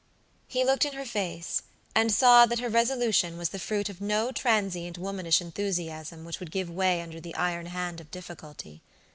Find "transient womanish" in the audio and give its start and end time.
4.31-5.41